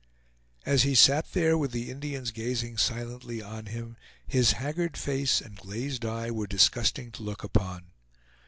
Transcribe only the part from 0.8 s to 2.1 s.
he sat there with the